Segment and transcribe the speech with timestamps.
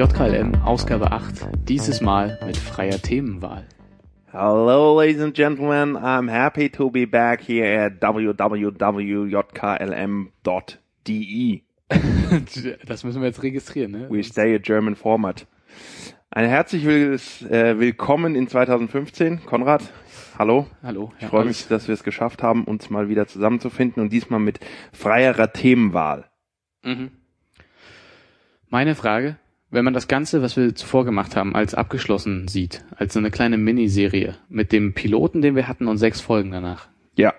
[0.00, 3.66] JKLM Ausgabe 8, dieses Mal mit freier Themenwahl.
[4.32, 5.94] Hello, ladies and gentlemen.
[5.94, 8.80] I'm happy to be back here at www.jklm.de.
[12.86, 14.06] Das müssen wir jetzt registrieren, ne?
[14.08, 15.46] We stay a German format.
[16.30, 19.44] Ein herzlich äh, willkommen in 2015.
[19.44, 19.82] Konrad,
[20.38, 20.66] hallo.
[20.82, 21.12] Hallo.
[21.20, 24.60] Ich freue mich, dass wir es geschafft haben, uns mal wieder zusammenzufinden und diesmal mit
[24.94, 26.24] freierer Themenwahl.
[26.84, 27.10] Mhm.
[28.70, 29.36] Meine Frage,
[29.70, 33.30] wenn man das Ganze, was wir zuvor gemacht haben, als abgeschlossen sieht, als so eine
[33.30, 36.88] kleine Miniserie mit dem Piloten, den wir hatten und sechs Folgen danach.
[37.16, 37.34] Ja.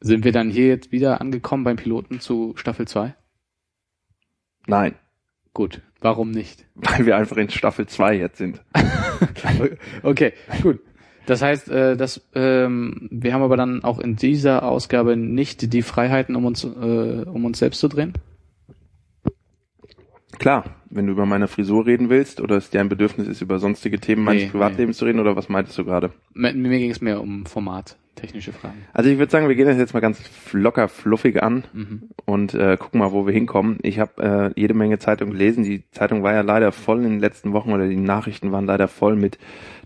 [0.00, 3.14] Sind wir dann hier jetzt wieder angekommen beim Piloten zu Staffel 2?
[4.66, 4.94] Nein.
[5.52, 5.82] Gut.
[6.00, 6.64] Warum nicht?
[6.74, 8.62] Weil wir einfach in Staffel 2 jetzt sind.
[10.02, 10.80] okay, gut.
[11.26, 15.82] Das heißt, äh, dass, ähm, wir haben aber dann auch in dieser Ausgabe nicht die
[15.82, 18.14] Freiheiten, um uns, äh, um uns selbst zu drehen?
[20.38, 23.58] Klar, wenn du über meine Frisur reden willst oder es dir ein Bedürfnis ist, über
[23.58, 24.98] sonstige Themen meines nee, Privatlebens nee.
[24.98, 26.12] zu reden oder was meintest du gerade?
[26.34, 28.78] Mir, mir ging es mehr um Format, technische Fragen.
[28.92, 30.20] Also ich würde sagen, wir gehen das jetzt mal ganz
[30.52, 32.02] locker fluffig an mhm.
[32.24, 33.78] und äh, gucken mal, wo wir hinkommen.
[33.82, 35.64] Ich habe äh, jede Menge Zeitung gelesen.
[35.64, 38.88] Die Zeitung war ja leider voll in den letzten Wochen oder die Nachrichten waren leider
[38.88, 39.38] voll mit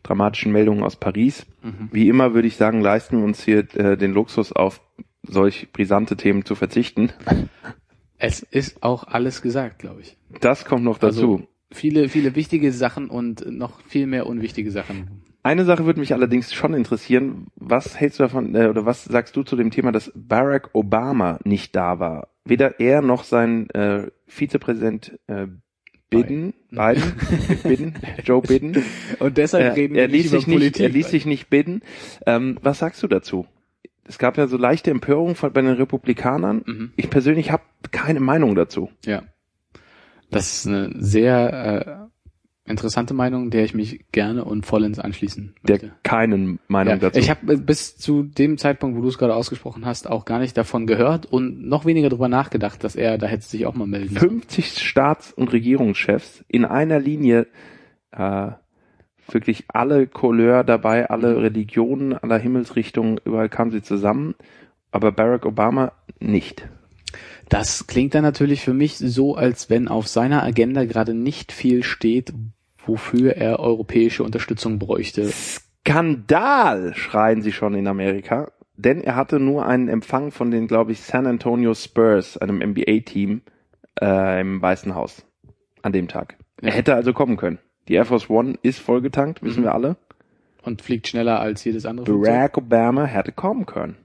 [0.02, 1.46] dramatischen Meldungen aus Paris.
[1.62, 1.88] Mhm.
[1.90, 4.80] Wie immer würde ich sagen, leisten wir uns hier äh, den Luxus auf
[5.26, 7.10] solch brisante Themen zu verzichten.
[8.18, 10.16] Es ist auch alles gesagt, glaube ich.
[10.40, 11.36] Das kommt noch dazu.
[11.36, 15.22] Also viele, viele wichtige Sachen und noch viel mehr unwichtige Sachen.
[15.42, 17.48] Eine Sache würde mich allerdings schon interessieren.
[17.56, 21.38] Was hältst du davon, äh, oder was sagst du zu dem Thema, dass Barack Obama
[21.44, 22.28] nicht da war?
[22.46, 25.48] Weder er noch sein äh, Vizepräsident äh,
[26.08, 27.12] Biden, Biden,
[27.62, 28.84] Biden, Joe Biden.
[29.18, 31.82] Und deshalb reden wir er ließ sich nicht, Er ließ sich nicht bidden.
[32.26, 33.46] Ähm, was sagst du dazu?
[34.06, 36.62] Es gab ja so leichte Empörung von, bei den Republikanern.
[36.66, 36.92] Mhm.
[36.96, 38.90] Ich persönlich habe keine Meinung dazu.
[39.04, 39.22] Ja.
[40.30, 42.10] Das ist eine sehr
[42.66, 45.86] äh, interessante Meinung, der ich mich gerne und vollends anschließen möchte.
[45.86, 47.18] Der keinen Meinung ja, dazu.
[47.18, 50.56] Ich habe bis zu dem Zeitpunkt, wo du es gerade ausgesprochen hast, auch gar nicht
[50.56, 54.16] davon gehört und noch weniger darüber nachgedacht, dass er, da hätte sich auch mal melden
[54.16, 57.46] 50 Staats- und Regierungschefs in einer Linie
[58.12, 58.52] äh,
[59.30, 61.40] wirklich alle Couleur dabei, alle mhm.
[61.40, 64.34] Religionen, aller Himmelsrichtungen, überall kamen sie zusammen,
[64.90, 66.68] aber Barack Obama nicht.
[67.48, 71.82] Das klingt dann natürlich für mich so, als wenn auf seiner Agenda gerade nicht viel
[71.82, 72.32] steht,
[72.86, 75.30] wofür er europäische Unterstützung bräuchte.
[75.30, 80.92] Skandal, schreien sie schon in Amerika, denn er hatte nur einen Empfang von den, glaube
[80.92, 83.42] ich, San Antonio Spurs, einem NBA-Team
[84.00, 85.24] äh, im Weißen Haus
[85.82, 86.36] an dem Tag.
[86.60, 87.58] Er hätte also kommen können.
[87.88, 89.64] Die Air Force One ist vollgetankt, wissen mhm.
[89.64, 89.96] wir alle.
[90.62, 92.56] Und fliegt schneller als jedes andere Barack Flugzeug.
[92.58, 93.96] Obama hätte kommen können.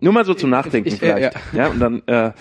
[0.00, 1.34] Nur mal so zum Nachdenken ich, ich, vielleicht.
[1.52, 1.64] Ja.
[1.64, 2.32] ja, und dann äh,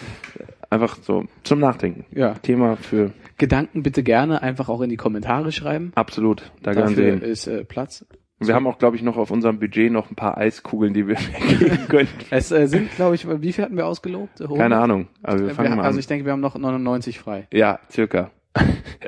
[0.69, 2.05] einfach so zum Nachdenken.
[2.11, 2.35] Ja.
[2.35, 5.91] Thema für Gedanken bitte gerne einfach auch in die Kommentare schreiben.
[5.95, 8.05] Absolut, da Dafür ist äh, Platz.
[8.39, 11.17] Wir haben auch, glaube ich, noch auf unserem Budget noch ein paar Eiskugeln, die wir
[11.17, 12.09] weggeben können.
[12.29, 14.41] es äh, sind, glaube ich, wie viel hatten wir ausgelobt?
[14.41, 14.59] 100?
[14.59, 15.07] Keine Ahnung.
[15.23, 15.87] Aber wir fangen wir, mal an.
[15.87, 17.47] Also ich denke, wir haben noch 99 frei.
[17.51, 18.31] Ja, circa.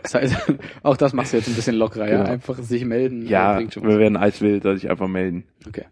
[0.04, 0.54] Das heißt,
[0.84, 2.24] auch das machst du jetzt ein bisschen lockerer, genau.
[2.24, 2.26] ja?
[2.26, 3.28] Einfach sich melden.
[3.28, 5.46] Ja, wir werden eiswild, soll ich einfach melden.
[5.68, 5.86] Okay.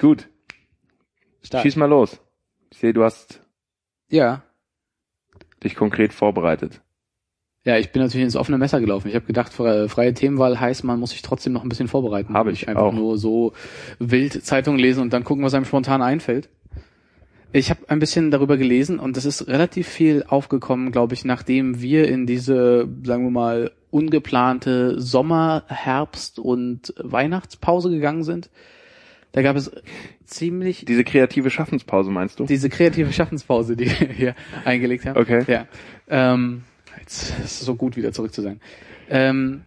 [0.00, 0.28] Gut.
[1.42, 1.62] Start.
[1.62, 2.20] Schieß mal los.
[2.70, 3.42] Ich sehe, du hast
[4.10, 4.42] ja
[5.64, 6.82] dich konkret vorbereitet.
[7.64, 9.08] Ja, ich bin natürlich ins offene Messer gelaufen.
[9.08, 12.34] Ich habe gedacht, freie Themenwahl heißt, man muss sich trotzdem noch ein bisschen vorbereiten.
[12.34, 12.92] Habe ich einfach auch.
[12.94, 13.52] nur so
[13.98, 16.48] wild Zeitungen lesen und dann gucken, was einem spontan einfällt.
[17.52, 21.80] Ich habe ein bisschen darüber gelesen und es ist relativ viel aufgekommen, glaube ich, nachdem
[21.80, 28.50] wir in diese, sagen wir mal, ungeplante Sommer-, Herbst- und Weihnachtspause gegangen sind.
[29.32, 29.70] Da gab es
[30.24, 30.84] ziemlich.
[30.84, 32.44] Diese kreative Schaffenspause meinst du?
[32.44, 35.18] Diese kreative Schaffenspause, die wir hier eingelegt haben.
[35.18, 35.44] Okay.
[35.46, 35.66] Ja.
[36.08, 36.64] Ähm,
[37.08, 38.60] Ist es so gut, wieder zurück zu sein.
[39.08, 39.62] Ähm,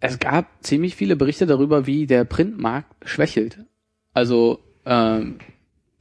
[0.00, 3.58] es gab ziemlich viele Berichte darüber, wie der Printmarkt schwächelt.
[4.12, 5.38] Also ähm,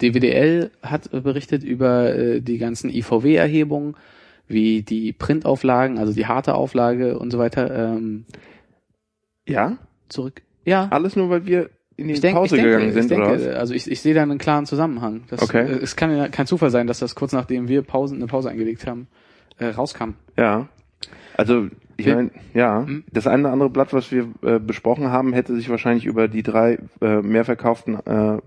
[0.01, 3.95] DWDL hat berichtet über äh, die ganzen IVW-Erhebungen,
[4.47, 7.73] wie die Printauflagen, also die harte Auflage und so weiter.
[7.73, 8.25] Ähm,
[9.47, 9.77] ja?
[10.09, 10.41] Zurück.
[10.65, 10.87] Ja.
[10.89, 13.55] Alles nur, weil wir in die denk, Pause denke, gegangen sind, denke, oder was?
[13.55, 15.23] Also ich, ich sehe da einen klaren Zusammenhang.
[15.29, 15.65] Das, okay.
[15.65, 18.49] Äh, es kann ja kein Zufall sein, dass das kurz nachdem wir Pausen, eine Pause
[18.49, 19.07] eingelegt haben,
[19.61, 20.15] äh, rauskam.
[20.37, 20.67] Ja.
[21.37, 21.67] Also
[21.97, 23.03] ich meine, ja, hm?
[23.11, 26.43] das eine oder andere Blatt, was wir äh, besprochen haben, hätte sich wahrscheinlich über die
[26.43, 28.39] drei äh, mehr verkauften äh,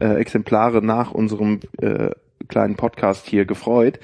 [0.00, 2.10] äh, Exemplare nach unserem äh,
[2.48, 3.98] kleinen Podcast hier gefreut.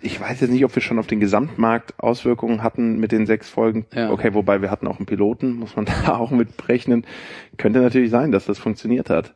[0.00, 3.48] Ich weiß jetzt nicht, ob wir schon auf den Gesamtmarkt Auswirkungen hatten mit den sechs
[3.48, 3.86] Folgen.
[3.94, 4.10] Ja.
[4.10, 7.06] Okay, wobei wir hatten auch einen Piloten, muss man da auch mit berechnen.
[7.58, 9.34] Könnte natürlich sein, dass das funktioniert hat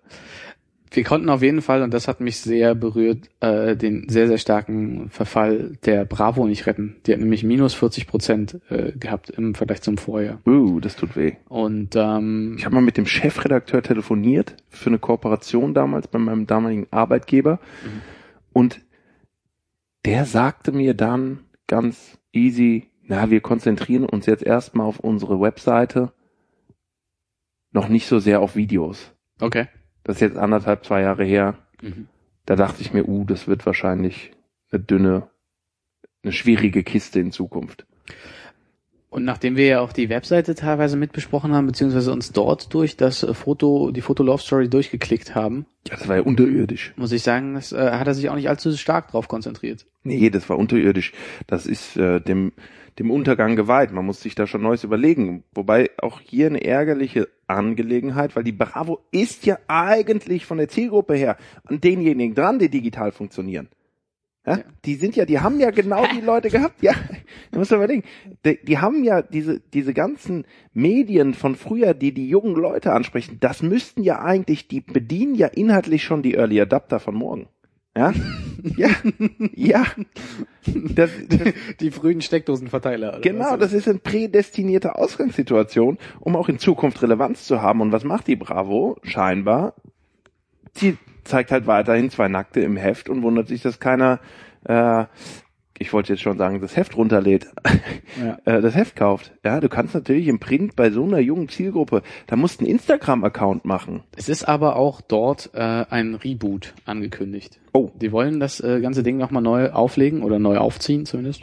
[0.97, 4.39] wir konnten auf jeden Fall, und das hat mich sehr berührt, äh, den sehr, sehr
[4.39, 6.97] starken Verfall der Bravo nicht retten.
[7.07, 10.41] Die hat nämlich minus 40 Prozent äh, gehabt im Vergleich zum Vorjahr.
[10.47, 11.35] Uh, das tut weh.
[11.49, 16.47] Und ähm, Ich habe mal mit dem Chefredakteur telefoniert für eine Kooperation damals bei meinem
[16.47, 17.61] damaligen Arbeitgeber.
[18.55, 18.81] Und
[20.07, 26.13] der sagte mir dann ganz easy, na, wir konzentrieren uns jetzt erstmal auf unsere Webseite,
[27.73, 29.13] noch nicht so sehr auf Videos.
[29.41, 29.67] okay.
[30.07, 31.57] Das ist jetzt anderthalb, zwei Jahre her.
[31.83, 32.07] Mhm.
[32.45, 34.31] Da dachte ich mir, uh, das wird wahrscheinlich
[34.71, 35.29] eine dünne,
[36.23, 37.87] eine schwierige Kiste in Zukunft.
[39.11, 43.27] Und nachdem wir ja auch die Webseite teilweise mitbesprochen haben, beziehungsweise uns dort durch das
[43.33, 46.93] Foto, die Foto-Love-Story durchgeklickt haben, Ja, das war ja unterirdisch.
[46.95, 49.87] muss ich sagen, das äh, hat er sich auch nicht allzu stark drauf konzentriert.
[50.05, 51.13] Nee, das war unterirdisch.
[51.49, 52.53] Das ist äh, dem,
[52.99, 53.93] dem Untergang geweiht.
[53.93, 55.45] Man muss sich da schon Neues überlegen.
[55.55, 61.15] Wobei auch hier eine ärgerliche Angelegenheit, weil die Bravo ist ja eigentlich von der Zielgruppe
[61.15, 63.69] her an denjenigen dran, die digital funktionieren.
[64.47, 64.59] Ja?
[64.59, 64.65] Ja.
[64.85, 66.83] Die sind ja, die haben ja genau die Leute gehabt.
[66.83, 66.93] Ja,
[67.51, 68.05] du musst überlegen.
[68.45, 73.39] Die, die haben ja diese, diese ganzen Medien von früher, die die jungen Leute ansprechen.
[73.41, 77.49] Das müssten ja eigentlich, die bedienen ja inhaltlich schon die Early Adapter von morgen.
[77.97, 78.13] Ja,
[78.77, 78.91] ja,
[79.55, 79.85] ja.
[80.67, 81.11] Das,
[81.81, 83.21] Die frühen Steckdosenverteiler.
[83.21, 87.81] genau, das ist eine prädestinierte Ausgangssituation, um auch in Zukunft Relevanz zu haben.
[87.81, 88.99] Und was macht die Bravo?
[89.03, 89.75] Scheinbar,
[90.75, 94.21] sie zeigt halt weiterhin zwei Nackte im Heft und wundert sich, dass keiner,
[94.65, 95.05] äh,
[95.79, 97.47] ich wollte jetzt schon sagen, das Heft runterlädt,
[98.23, 98.39] Ja.
[98.45, 99.33] äh, das Heft kauft.
[99.45, 102.73] Ja, du kannst natürlich im Print bei so einer jungen Zielgruppe, da musst du einen
[102.73, 104.03] Instagram-Account machen.
[104.17, 107.59] Es ist aber auch dort äh, ein Reboot angekündigt.
[107.73, 107.91] Oh.
[108.01, 111.43] Die wollen das äh, ganze Ding nochmal neu auflegen oder neu aufziehen zumindest.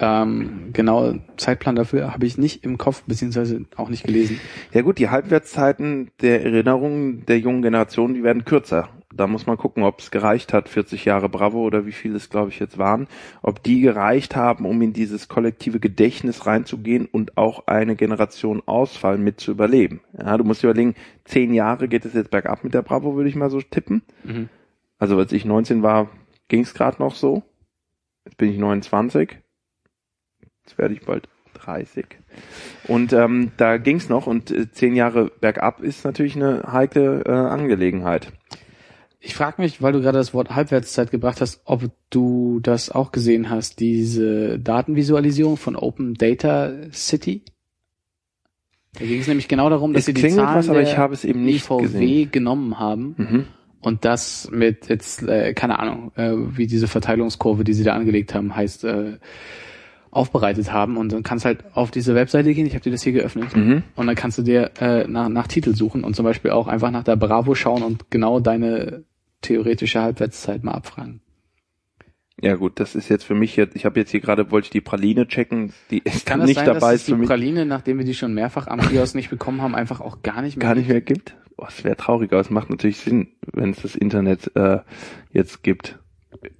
[0.00, 4.40] Ähm, genau, Zeitplan dafür habe ich nicht im Kopf, beziehungsweise auch nicht gelesen.
[4.72, 8.88] Ja gut, die Halbwertszeiten der Erinnerungen der jungen Generation, die werden kürzer.
[9.12, 12.30] Da muss man gucken, ob es gereicht hat, 40 Jahre Bravo oder wie viel es,
[12.30, 13.08] glaube ich, jetzt waren,
[13.42, 19.18] ob die gereicht haben, um in dieses kollektive Gedächtnis reinzugehen und auch eine Generation Ausfall
[19.18, 20.00] mit zu überleben.
[20.16, 20.94] Ja, du musst überlegen,
[21.24, 24.02] zehn Jahre geht es jetzt bergab mit der Bravo, würde ich mal so tippen.
[24.24, 24.48] Mhm.
[24.98, 26.08] Also als ich 19 war,
[26.48, 27.42] ging es gerade noch so.
[28.24, 29.38] Jetzt bin ich 29.
[30.64, 32.06] Jetzt werde ich bald 30.
[32.88, 37.22] Und ähm, da ging es noch und äh, zehn Jahre bergab ist natürlich eine heikle
[37.26, 38.32] äh, Angelegenheit.
[39.22, 43.12] Ich frage mich, weil du gerade das Wort Halbwertszeit gebracht hast, ob du das auch
[43.12, 47.42] gesehen hast, diese Datenvisualisierung von Open Data City.
[48.98, 51.12] Da ging es nämlich genau darum, dass Es sie die Zahlen was, aber ich habe
[51.14, 52.30] es eben nicht gesehen.
[52.32, 53.44] genommen haben Mhm.
[53.82, 58.34] und das mit jetzt äh, keine Ahnung, äh, wie diese Verteilungskurve, die sie da angelegt
[58.34, 59.18] haben, heißt äh,
[60.10, 62.66] aufbereitet haben und dann kannst halt auf diese Webseite gehen.
[62.66, 63.82] Ich habe dir das hier geöffnet Mhm.
[63.96, 66.90] und dann kannst du dir äh, nach, nach Titel suchen und zum Beispiel auch einfach
[66.90, 69.04] nach der Bravo schauen und genau deine
[69.42, 71.20] theoretische Halbwertszeit mal abfragen.
[72.42, 74.70] Ja gut, das ist jetzt für mich jetzt, ich habe jetzt hier gerade, wollte ich
[74.70, 77.66] die Praline checken, die ist Kann dann es nicht sein, dabei, dass es die Praline,
[77.66, 80.66] nachdem wir die schon mehrfach am Kiosk nicht bekommen haben, einfach auch gar nicht mehr
[80.66, 81.36] gar nicht mehr gibt?
[81.58, 84.78] Oh, das wäre traurig, aber es macht natürlich Sinn, wenn es das Internet äh,
[85.32, 85.98] jetzt gibt.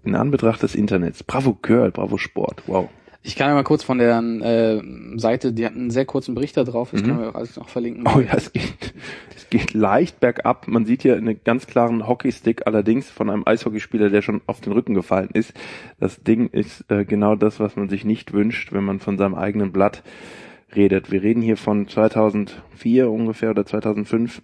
[0.05, 1.23] In Anbetracht des Internets.
[1.25, 2.91] Bravo Girl, Bravo Sport, wow.
[3.22, 4.81] Ich kann ja mal kurz von der äh,
[5.19, 7.06] Seite, die hat einen sehr kurzen Bericht da drauf, das Mhm.
[7.06, 8.06] können wir auch alles noch verlinken.
[8.06, 8.94] Oh ja, es geht,
[9.37, 10.69] es geht leicht bergab.
[10.69, 14.72] Man sieht hier einen ganz klaren Hockeystick, allerdings von einem Eishockeyspieler, der schon auf den
[14.72, 15.53] Rücken gefallen ist.
[15.98, 19.34] Das Ding ist äh, genau das, was man sich nicht wünscht, wenn man von seinem
[19.34, 20.03] eigenen Blatt
[20.74, 21.10] redet.
[21.10, 24.41] Wir reden hier von 2004 ungefähr oder 2005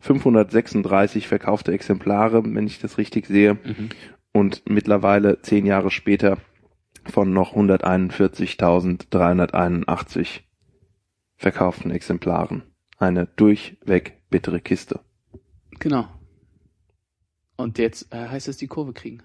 [0.00, 3.54] 746.536 verkaufte Exemplare, wenn ich das richtig sehe.
[3.54, 3.88] Mhm.
[4.38, 6.38] Und mittlerweile zehn Jahre später
[7.06, 10.42] von noch 141.381
[11.34, 12.62] verkauften Exemplaren.
[12.98, 15.00] Eine durchweg bittere Kiste.
[15.80, 16.06] Genau.
[17.56, 19.24] Und jetzt äh, heißt es die Kurve kriegen.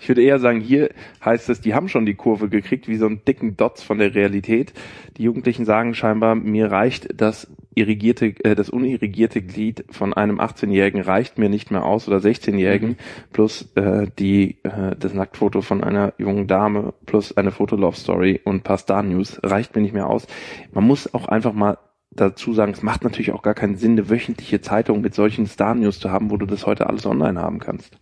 [0.00, 0.90] Ich würde eher sagen, hier
[1.24, 4.14] heißt es, die haben schon die Kurve gekriegt, wie so einen dicken Dots von der
[4.14, 4.72] Realität.
[5.16, 11.00] Die Jugendlichen sagen scheinbar, mir reicht das irrigierte, äh, das unirrigierte Glied von einem 18-Jährigen
[11.00, 12.96] reicht mir nicht mehr aus oder 16-Jährigen
[13.32, 18.62] plus äh, die äh, das Nacktfoto von einer jungen Dame plus eine Fotolove-Story und ein
[18.62, 20.26] paar Star-News reicht mir nicht mehr aus.
[20.72, 21.78] Man muss auch einfach mal
[22.10, 26.00] dazu sagen, es macht natürlich auch gar keinen Sinn, eine wöchentliche Zeitung mit solchen Star-News
[26.00, 27.96] zu haben, wo du das heute alles online haben kannst.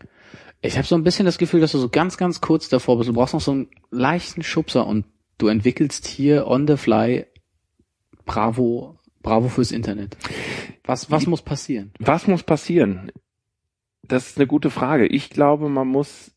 [0.61, 3.09] Ich habe so ein bisschen das Gefühl, dass du so ganz, ganz kurz davor bist.
[3.09, 5.05] Du brauchst noch so einen leichten Schubser und
[5.39, 7.27] du entwickelst hier on the fly
[8.25, 10.17] Bravo, Bravo fürs Internet.
[10.85, 11.93] Was, was muss passieren?
[11.99, 13.13] Was muss passieren?
[14.03, 15.07] Das ist eine gute Frage.
[15.07, 16.33] Ich glaube, man muss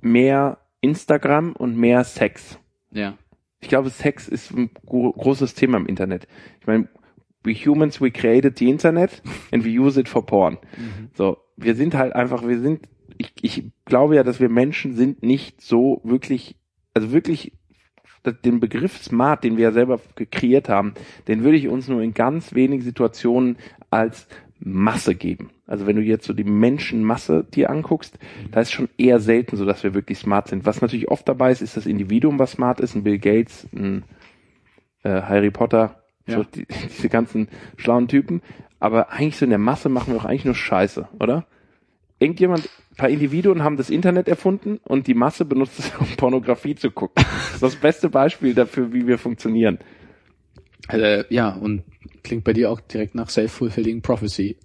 [0.00, 2.58] mehr Instagram und mehr Sex.
[2.90, 3.16] Ja.
[3.60, 6.28] Ich glaube, Sex ist ein gro großes Thema im Internet.
[6.60, 6.88] Ich meine,
[7.42, 10.58] we humans, we created the internet and we use it for porn.
[10.76, 11.10] Mhm.
[11.14, 15.22] So, wir sind halt einfach, wir sind, ich, ich glaube ja, dass wir Menschen sind
[15.22, 16.56] nicht so wirklich,
[16.94, 17.52] also wirklich
[18.42, 20.94] den Begriff smart, den wir ja selber kreiert haben,
[21.28, 23.58] den würde ich uns nur in ganz wenigen Situationen
[23.90, 24.26] als
[24.58, 25.50] Masse geben.
[25.66, 28.18] Also wenn du jetzt so die Menschenmasse dir anguckst,
[28.50, 30.64] da ist schon eher selten so, dass wir wirklich smart sind.
[30.64, 34.04] Was natürlich oft dabei ist, ist das Individuum, was smart ist, ein Bill Gates, ein
[35.02, 36.36] äh, Harry Potter, ja.
[36.36, 36.66] so die,
[36.96, 38.42] diese ganzen schlauen Typen.
[38.80, 41.46] Aber eigentlich so in der Masse machen wir doch eigentlich nur Scheiße, oder?
[42.18, 46.76] Irgendjemand, ein paar Individuen haben das Internet erfunden und die Masse benutzt es, um Pornografie
[46.76, 47.24] zu gucken.
[47.24, 49.78] Das ist das beste Beispiel dafür, wie wir funktionieren.
[50.86, 51.82] Also, ja, und
[52.22, 54.58] klingt bei dir auch direkt nach Self-Fulfilling Prophecy.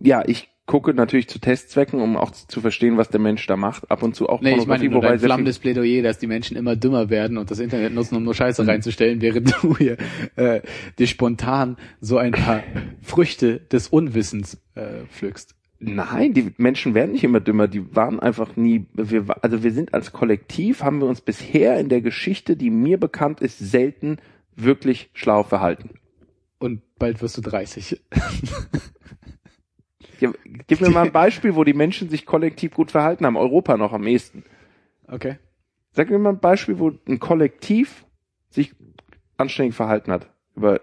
[0.00, 3.88] Ja, ich gucke natürlich zu Testzwecken, um auch zu verstehen, was der Mensch da macht.
[3.90, 6.56] Ab und zu auch nee, Pornografie, ich meine, wobei ein flammendes Plädoyer, dass die Menschen
[6.56, 8.70] immer dümmer werden und das Internet nutzen, um nur Scheiße mhm.
[8.70, 9.96] reinzustellen, während du hier
[10.34, 10.62] äh,
[10.98, 12.64] dir spontan so ein paar
[13.00, 15.54] Früchte des Unwissens äh, pflückst.
[15.84, 19.94] Nein, die Menschen werden nicht immer dümmer, die waren einfach nie, wir, also wir sind
[19.94, 24.18] als Kollektiv, haben wir uns bisher in der Geschichte, die mir bekannt ist, selten
[24.54, 25.90] wirklich schlau verhalten.
[26.60, 28.00] Und bald wirst du 30.
[30.20, 30.32] ja,
[30.68, 33.36] gib mir mal ein Beispiel, wo die Menschen sich kollektiv gut verhalten haben.
[33.36, 34.44] Europa noch am ehesten.
[35.08, 35.38] Okay.
[35.90, 38.06] Sag mir mal ein Beispiel, wo ein Kollektiv
[38.50, 38.72] sich
[39.36, 40.30] anständig verhalten hat.
[40.54, 40.80] Über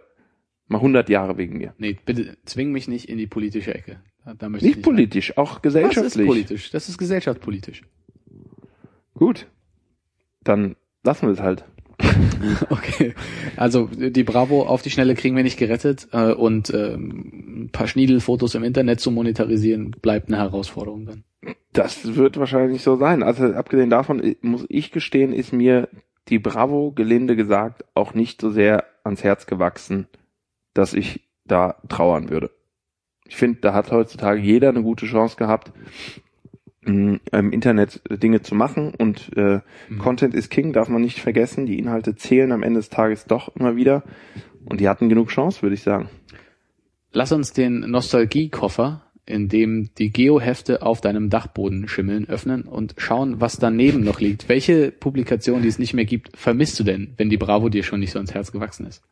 [0.67, 1.73] mal 100 Jahre wegen mir.
[1.77, 4.01] Nee, bitte zwing mich nicht in die politische Ecke.
[4.37, 5.37] Da möchte nicht, nicht politisch, rein.
[5.37, 6.03] auch gesellschaftlich.
[6.03, 6.71] Das ist politisch.
[6.71, 7.83] Das ist gesellschaftspolitisch.
[9.13, 9.47] Gut.
[10.43, 11.65] Dann lassen wir es halt.
[12.69, 13.13] okay.
[13.57, 17.87] Also die Bravo auf die Schnelle kriegen wir nicht gerettet äh, und ähm, ein paar
[17.87, 21.23] Schniedelfotos im Internet zu monetarisieren bleibt eine Herausforderung dann.
[21.73, 23.21] Das wird wahrscheinlich so sein.
[23.21, 25.89] Also abgesehen davon äh, muss ich gestehen, ist mir
[26.29, 30.07] die Bravo gelinde gesagt auch nicht so sehr ans Herz gewachsen,
[30.73, 32.51] dass ich da trauern würde
[33.29, 35.71] ich finde, da hat heutzutage jeder eine gute Chance gehabt,
[36.83, 37.19] im
[37.51, 39.59] Internet Dinge zu machen und äh,
[39.89, 39.99] mhm.
[39.99, 41.65] Content is King, darf man nicht vergessen.
[41.65, 44.03] Die Inhalte zählen am Ende des Tages doch immer wieder
[44.65, 46.09] und die hatten genug Chance, würde ich sagen.
[47.11, 53.39] Lass uns den Nostalgiekoffer, in dem die Geohefte auf deinem Dachboden schimmeln, öffnen und schauen,
[53.39, 54.49] was daneben noch liegt.
[54.49, 57.99] Welche Publikation, die es nicht mehr gibt, vermisst du denn, wenn die Bravo dir schon
[57.99, 59.03] nicht so ans Herz gewachsen ist?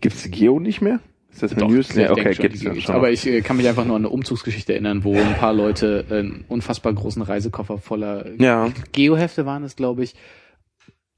[0.00, 1.00] Gibt's Geo nicht mehr?
[1.32, 1.94] Ist das ein News?
[1.94, 2.94] Ja, okay, gibt's ja schon.
[2.94, 6.04] Aber ich äh, kann mich einfach nur an eine Umzugsgeschichte erinnern, wo ein paar Leute
[6.10, 8.70] einen unfassbar großen Reisekoffer voller ja.
[8.92, 10.14] Geohefte waren es, glaube ich,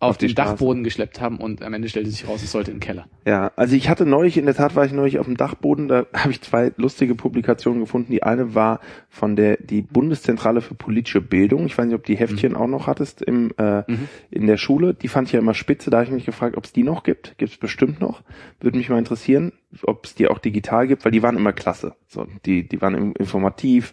[0.00, 0.52] auf, auf den Straße.
[0.52, 3.06] Dachboden geschleppt haben und am Ende stellte sich raus, es sollte in den Keller.
[3.26, 6.06] Ja, also ich hatte neulich, in der Tat war ich neulich auf dem Dachboden, da
[6.14, 8.10] habe ich zwei lustige Publikationen gefunden.
[8.10, 8.80] Die eine war
[9.10, 11.66] von der die Bundeszentrale für politische Bildung.
[11.66, 12.58] Ich weiß nicht, ob die Heftchen mhm.
[12.58, 14.08] auch noch hattest im äh, mhm.
[14.30, 14.94] in der Schule.
[14.94, 15.90] Die fand ich ja immer spitze.
[15.90, 17.36] Da habe ich mich gefragt, ob es die noch gibt.
[17.36, 18.22] Gibt es bestimmt noch.
[18.58, 19.52] Würde mich mal interessieren,
[19.82, 21.94] ob es die auch digital gibt, weil die waren immer klasse.
[22.08, 23.92] So, die die waren informativ.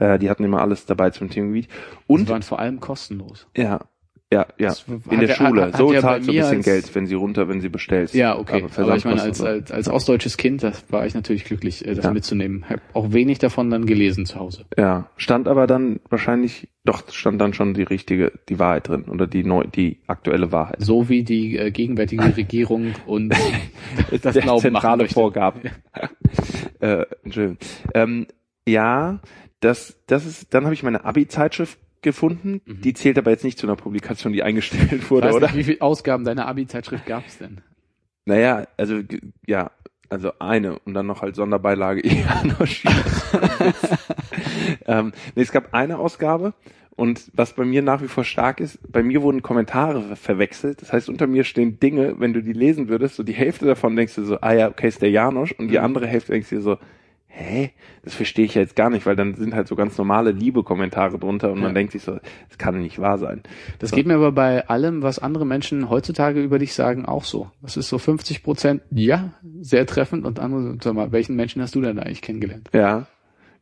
[0.00, 1.68] Äh, die hatten immer alles dabei zum Themengebiet.
[2.08, 3.46] Und die waren vor allem kostenlos.
[3.56, 3.80] Ja,
[4.34, 4.74] ja, ja.
[5.10, 5.62] in der Schule.
[5.66, 8.14] Hat, so hat zahlst du ein bisschen Geld, wenn sie runter, wenn sie bestellst.
[8.14, 8.64] Ja, okay.
[8.64, 11.94] Aber, Aber ich meine, als, als, als ostdeutsches Kind, das war ich natürlich glücklich, äh,
[11.94, 12.10] das ja.
[12.10, 12.64] mitzunehmen.
[12.68, 14.64] Hab auch wenig davon dann gelesen zu Hause.
[14.76, 19.26] Ja, stand aber dann wahrscheinlich, doch, stand dann schon die richtige, die Wahrheit drin oder
[19.26, 20.76] die neu, die aktuelle Wahrheit.
[20.80, 23.34] So wie die äh, gegenwärtige Regierung und
[24.22, 25.60] das Glauben zentrale Vorgaben.
[26.80, 27.58] äh, Entschuldigung.
[27.94, 28.26] Ähm,
[28.66, 29.20] ja,
[29.60, 32.60] das, das ist, dann habe ich meine Abi-Zeitschrift gefunden.
[32.64, 32.80] Mhm.
[32.82, 35.46] Die zählt aber jetzt nicht zu einer Publikation, die eingestellt wurde, weiß oder?
[35.48, 37.60] Nicht, wie viele Ausgaben deiner Abi-Zeitschrift gab es denn?
[38.26, 39.00] Naja, also
[39.46, 39.72] ja,
[40.08, 42.84] also eine und dann noch als Sonderbeilage Janosch.
[44.86, 46.54] ähm, nee, es gab eine Ausgabe
[46.96, 50.80] und was bei mir nach wie vor stark ist, bei mir wurden Kommentare verwechselt.
[50.80, 53.96] Das heißt, unter mir stehen Dinge, wenn du die lesen würdest, so die Hälfte davon
[53.96, 55.84] denkst du so, ah ja, okay, ist der Janosch und die mhm.
[55.84, 56.78] andere Hälfte denkst du so,
[57.34, 57.70] hä?
[58.02, 61.18] Das verstehe ich ja jetzt gar nicht, weil dann sind halt so ganz normale Liebe-Kommentare
[61.18, 61.64] drunter und ja.
[61.64, 63.42] man denkt sich so, das kann nicht wahr sein.
[63.78, 63.96] Das so.
[63.96, 67.50] geht mir aber bei allem, was andere Menschen heutzutage über dich sagen, auch so.
[67.62, 71.74] Das ist so 50 Prozent, ja, sehr treffend und andere, sag mal, welchen Menschen hast
[71.74, 72.70] du denn eigentlich kennengelernt?
[72.72, 73.06] Ja.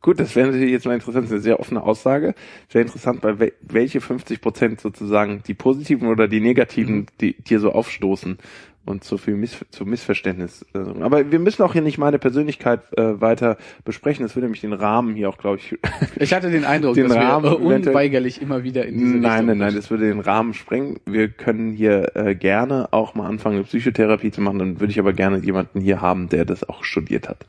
[0.01, 2.35] Gut, das wäre natürlich jetzt mal interessant, das ist eine sehr offene Aussage.
[2.67, 7.05] Sehr interessant, bei welche 50 Prozent sozusagen die positiven oder die negativen, mhm.
[7.21, 8.37] die dir so aufstoßen
[8.85, 10.65] und zu viel Miss zu Missverständnis.
[10.73, 14.25] Aber wir müssen auch hier nicht meine Persönlichkeit äh, weiter besprechen.
[14.25, 15.77] Das würde nämlich den Rahmen hier auch, glaube ich.
[16.17, 19.57] Ich hatte den Eindruck, den dass Rahmen wir unweigerlich immer wieder in diese Nein, nein,
[19.57, 20.99] nein, das würde den Rahmen sprengen.
[21.05, 24.59] Wir können hier äh, gerne auch mal anfangen, eine Psychotherapie zu machen.
[24.59, 27.45] Dann würde ich aber gerne jemanden hier haben, der das auch studiert hat.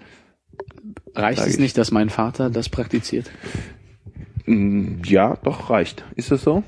[1.14, 3.30] Reicht es nicht, dass mein Vater das praktiziert?
[4.46, 6.04] Mm, ja, doch reicht.
[6.16, 6.62] Ist das so?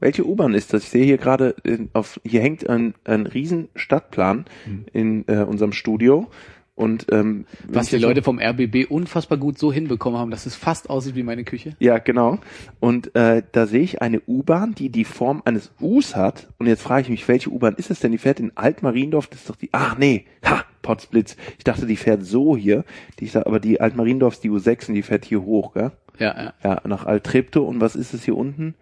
[0.00, 0.82] Welche U-Bahn ist das?
[0.84, 4.84] Ich sehe hier gerade, äh, auf hier hängt ein, ein riesen Stadtplan Hm.
[4.92, 6.28] in äh, unserem Studio.
[6.74, 10.88] Und ähm, Was die Leute vom RBB unfassbar gut so hinbekommen haben, dass es fast
[10.88, 11.76] aussieht wie meine Küche.
[11.78, 12.38] Ja, genau.
[12.78, 16.48] Und äh, da sehe ich eine U-Bahn, die die Form eines Us hat.
[16.58, 18.12] Und jetzt frage ich mich, welche U-Bahn ist es denn?
[18.12, 19.26] Die fährt in Altmariendorf.
[19.26, 19.68] Das ist doch die.
[19.72, 21.36] Ach nee, ha, Potsblitz.
[21.58, 22.84] Ich dachte, die fährt so hier.
[23.18, 25.92] Die ist da, aber die Altmariendorf ist die U6 und die fährt hier hoch, gell?
[26.18, 26.54] Ja, ja.
[26.64, 27.68] Ja, nach Altreptow.
[27.68, 28.74] Und was ist es hier unten?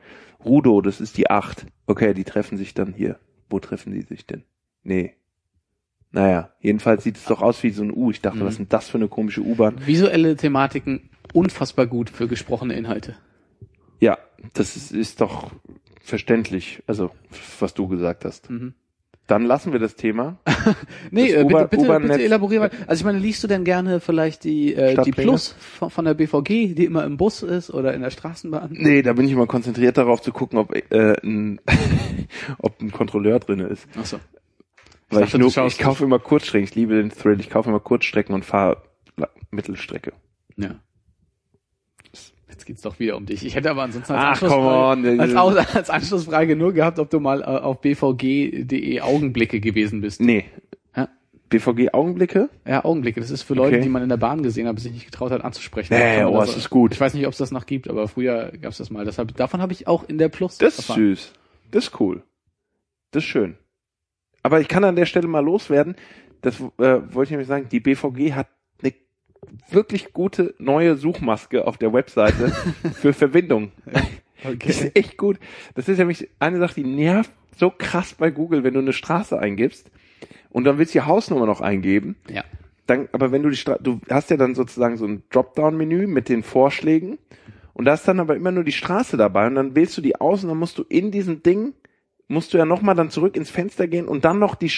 [0.44, 1.66] Rudo, das ist die 8.
[1.86, 3.18] Okay, die treffen sich dann hier.
[3.50, 4.44] Wo treffen die sich denn?
[4.82, 5.14] Nee.
[6.10, 8.10] Naja, jedenfalls sieht es doch aus wie so ein U.
[8.10, 8.44] Ich dachte, Mhm.
[8.44, 9.86] was ist denn das für eine komische U-Bahn?
[9.86, 13.16] Visuelle Thematiken unfassbar gut für gesprochene Inhalte.
[14.00, 14.16] Ja,
[14.54, 15.50] das ist, ist doch
[16.00, 17.10] verständlich, also
[17.60, 18.48] was du gesagt hast.
[18.48, 18.74] Mhm.
[19.28, 20.38] Dann lassen wir das Thema.
[21.10, 22.70] Nee, Das äh, bitte, bitte, bitte elaborier mal.
[22.86, 25.12] Also ich meine, liest du denn gerne vielleicht die, äh, die?
[25.12, 28.70] Plus von, von der BVG, die immer im Bus ist oder in der Straßenbahn?
[28.72, 31.60] Nee, da bin ich immer konzentriert darauf zu gucken, ob, äh, ein,
[32.58, 33.86] ob ein Kontrolleur drinne ist.
[33.98, 34.18] Achso.
[35.10, 36.64] Weil dachte, ich, nur, ich kaufe immer Kurzstrecken.
[36.64, 37.38] Ich liebe den Thrill.
[37.40, 38.82] Ich kaufe immer Kurzstrecken und fahre
[39.50, 40.12] Mittelstrecke.
[40.56, 40.74] Ja.
[42.58, 43.46] Jetzt geht's doch wieder um dich.
[43.46, 47.40] Ich hätte aber ansonsten als, Ach, als, Aus, als Anschlussfrage nur gehabt, ob du mal
[47.40, 50.20] äh, auf bvg.de Augenblicke gewesen bist.
[50.20, 50.46] Nee.
[50.96, 51.08] Ja.
[51.50, 52.50] BVG Augenblicke?
[52.66, 53.20] Ja, Augenblicke.
[53.20, 53.84] Das ist für Leute, Okay.
[53.84, 55.94] die man in der Bahn gesehen hat, sich nicht getraut hat anzusprechen.
[55.94, 56.92] Nee, Davon oh, oder es ist gut.
[56.94, 59.04] Ich weiß nicht, ob es das noch gibt, aber früher gab es das mal.
[59.04, 61.14] Deshalb, davon habe ich auch in der Plus Das ist erfahren.
[61.14, 61.32] süß.
[61.70, 62.24] Das ist cool.
[63.12, 63.56] Das ist schön.
[64.42, 65.94] Aber ich kann an der Stelle mal loswerden.
[66.42, 67.68] Das äh, wollte ich nämlich sagen.
[67.70, 68.48] Die BVG hat
[69.70, 72.48] wirklich gute neue Suchmaske auf der Webseite
[72.94, 73.72] für Verbindung.
[73.86, 74.02] Das
[74.44, 74.68] Okay.
[74.68, 75.36] ist echt gut.
[75.74, 79.36] Das ist nämlich eine Sache, die nervt so krass bei Google, wenn du eine Straße
[79.36, 79.90] eingibst
[80.50, 82.14] und dann willst du die Hausnummer noch eingeben.
[82.30, 82.44] Ja.
[82.86, 86.28] Dann, aber wenn du die Straße, du hast ja dann sozusagen so ein Dropdown-Menü mit
[86.28, 87.18] den Vorschlägen
[87.74, 90.14] und da ist dann aber immer nur die Straße dabei und dann wählst du die
[90.20, 91.74] aus und dann musst du in diesem Ding,
[92.28, 94.70] musst du ja nochmal dann zurück ins Fenster gehen und dann noch die,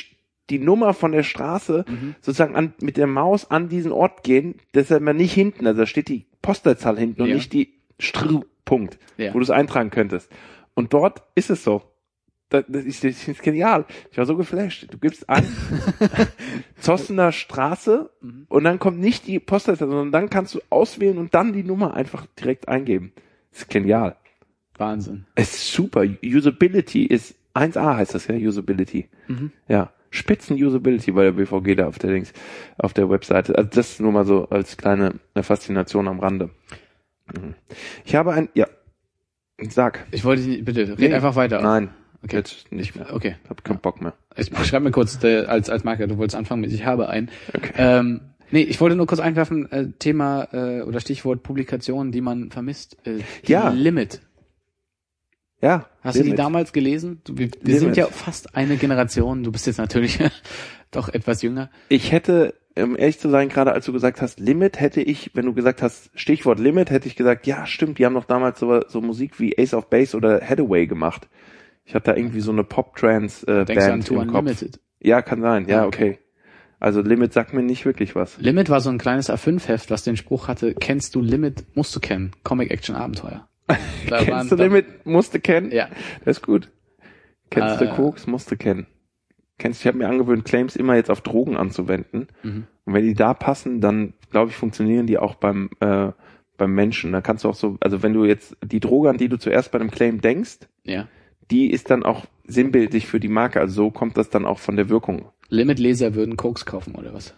[0.51, 2.15] die Nummer von der Straße Mhm.
[2.21, 5.81] sozusagen an, mit der Maus an diesen Ort gehen, das ist immer nicht hinten, also
[5.81, 7.35] da steht die Postleitzahl hinten und Ja.
[7.37, 9.35] nicht die Str Punkt, Ja.
[9.35, 10.31] wo du es eintragen könntest.
[10.75, 11.83] Und dort ist es so.
[12.51, 13.85] Das, das ist, das ist genial.
[14.11, 14.87] Ich war so geflasht.
[14.91, 15.45] Du gibst an
[16.81, 18.47] Zossener Straße Mhm.
[18.49, 21.95] und dann kommt nicht die Postleitzahl, sondern dann kannst du auswählen und dann die Nummer
[21.95, 23.13] einfach direkt eingeben.
[23.51, 24.17] Das ist genial.
[24.77, 25.27] Wahnsinn.
[25.35, 26.05] Es ist super.
[26.25, 29.09] Usability ist 1A heißt das ja, Usability.
[29.29, 29.53] Mhm.
[29.69, 29.93] Ja.
[30.11, 32.33] Spitzen-Usability bei der BVG da auf der Links,
[32.79, 33.57] auf der Webseite.
[33.57, 36.51] Also das nur mal so als kleine Faszination am Rande.
[37.33, 37.55] Mhm.
[38.05, 38.67] Ich habe ein, ja,
[39.69, 40.07] sag.
[40.11, 41.15] Ich wollte dich, bitte, red Nee.
[41.15, 41.61] einfach weiter.
[41.63, 41.91] Nein,
[42.23, 42.37] Okay.
[42.37, 43.15] jetzt nicht mehr.
[43.15, 43.37] Okay.
[43.49, 44.13] Hab keinen Bock mehr.
[44.37, 47.31] Ich schreibe mir kurz äh, als, als Marker, du wolltest anfangen mit Ich habe ein.
[47.57, 47.73] Okay.
[47.79, 48.21] Ähm,
[48.51, 52.99] nee, ich wollte nur kurz einwerfen, äh, Thema äh, oder Stichwort Publikationen, die man vermisst.
[53.07, 53.71] Äh, die Ja.
[53.71, 54.21] Limit.
[55.61, 55.87] Ja.
[56.03, 56.39] Hast du die Limit.
[56.39, 57.21] damals gelesen?
[57.25, 59.43] Du, wir wir sind ja fast eine Generation.
[59.43, 60.19] Du bist jetzt natürlich
[60.91, 61.71] doch etwas jünger.
[61.89, 65.47] Ich hätte, um ehrlich zu sein, gerade als du gesagt hast, Limit, hätte ich, wenn
[65.47, 68.83] du gesagt hast, Stichwort Limit, hätte ich gesagt, ja, stimmt, die haben doch damals so,
[68.89, 71.29] so Musik wie Ace of Base oder Hathaway gemacht.
[71.85, 74.41] Ich hatte da irgendwie so eine Pop-Trance-Band du an im Kopf.
[74.41, 74.81] Unlimited?
[75.01, 76.19] Ja, kann sein, ja, okay.
[76.79, 78.39] Also Limit sagt mir nicht wirklich was.
[78.39, 82.01] Limit war so ein kleines A5-Heft, was den Spruch hatte, kennst du Limit, musst du
[82.01, 82.33] kennen.
[82.43, 83.50] Comic-Action-Abenteuer.
[84.07, 85.07] Kennst du da- Limit?
[85.07, 85.71] Musste kennen?
[85.73, 85.89] Ja.
[86.25, 86.71] Das ist gut.
[87.51, 87.95] Kennst du Äh.
[87.95, 88.27] Koks?
[88.27, 88.87] Musste kennen.
[89.59, 92.29] Kennst, ich habe mir angewöhnt, Claims immer jetzt auf Drogen anzuwenden.
[92.43, 92.67] Mhm.
[92.85, 96.13] Und wenn die da passen, dann glaube ich, funktionieren die auch beim, äh,
[96.57, 97.13] beim Menschen.
[97.13, 99.71] Da kannst du auch so, also wenn du jetzt die Droge, an die du zuerst
[99.73, 101.09] bei einem Claim denkst, Ja.
[101.51, 103.61] die ist dann auch sinnbildlich für die Marke.
[103.61, 105.27] Also so kommt das dann auch von der Wirkung.
[105.49, 107.35] Limit-Leser würden Koks kaufen oder was?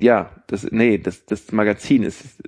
[0.00, 2.42] Ja, das, nee, das, das Magazin ist,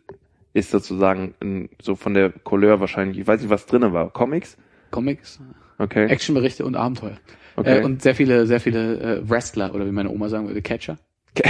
[0.57, 4.11] ist sozusagen ein, so von der Couleur wahrscheinlich, ich weiß nicht, was drinnen war.
[4.11, 4.57] Comics?
[4.91, 5.41] Comics,
[5.79, 6.07] Okay.
[6.07, 7.19] Actionberichte und Abenteuer.
[7.57, 7.81] okay.
[7.81, 10.97] Äh, und sehr viele, sehr viele äh, Wrestler oder wie meine Oma sagen würde, Catcher.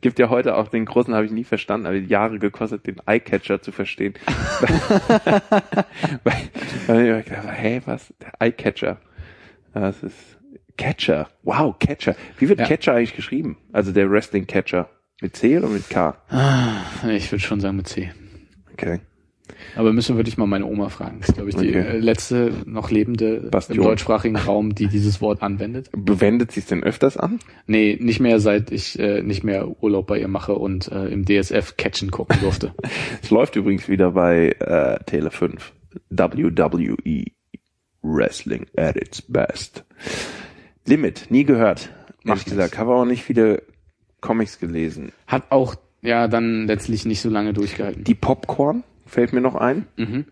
[0.00, 3.60] Gibt ja heute auch den großen, habe ich nie verstanden, aber Jahre gekostet, den Eyecatcher
[3.60, 4.14] zu verstehen.
[6.22, 6.34] weil,
[6.86, 8.14] weil ich gedacht habe, hey, was?
[8.20, 8.98] Der Eyecatcher.
[9.72, 10.38] Das ist
[10.76, 11.28] Catcher.
[11.42, 12.14] Wow, Catcher.
[12.38, 12.66] Wie wird Ja.
[12.66, 13.56] Catcher eigentlich geschrieben?
[13.72, 14.88] Also der Wrestling Catcher.
[15.20, 16.16] Mit C oder mit K?
[16.28, 18.10] Ah, ich würde schon sagen mit C.
[18.72, 19.00] Okay.
[19.76, 21.18] Aber müssen wir wirklich mal meine Oma fragen.
[21.20, 21.78] Das ist, glaube ich, die Okay.
[21.80, 23.78] äh, letzte noch lebende Bastion.
[23.78, 25.90] im deutschsprachigen Raum, die dieses Wort anwendet.
[25.92, 27.38] Wendet sie es denn öfters an?
[27.66, 31.24] Nee, nicht mehr seit ich äh, nicht mehr Urlaub bei ihr mache und äh, im
[31.24, 32.74] DSF Catchen gucken durfte.
[33.22, 35.72] Es läuft übrigens wieder bei äh, Tele 5.
[36.10, 36.96] WWE
[38.02, 39.84] Wrestling at its best.
[40.86, 41.90] Limit, nie gehört.
[42.24, 43.62] Macht gesagt, habe auch nicht viele
[44.24, 45.12] Comics gelesen.
[45.26, 48.02] Hat auch ja dann letztlich nicht so lange durchgehalten.
[48.04, 49.86] Die Popcorn fällt mir noch ein.
[49.96, 50.24] Mhm.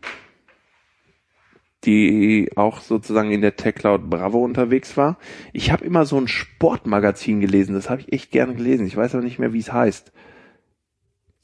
[1.85, 5.19] die auch sozusagen in der Tech Cloud Bravo unterwegs war.
[5.53, 8.87] Ich habe immer so ein Sportmagazin gelesen, das habe ich echt gerne gelesen.
[8.87, 10.13] Ich weiß aber nicht mehr, wie es heißt.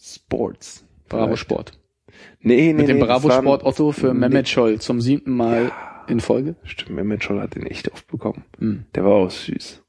[0.00, 0.86] Sports.
[1.08, 1.40] Bravo vielleicht.
[1.40, 1.78] Sport.
[2.40, 4.20] Nee, nee, Mit dem nee, Bravo Sport Otto für Nee.
[4.28, 6.04] Mehmet Scholl zum siebten Mal Ja.
[6.08, 6.54] in Folge.
[6.62, 8.44] Stimmt, Mehmet Scholl hat den echt oft bekommen.
[8.58, 8.84] Mhm.
[8.94, 9.82] Der war auch süß.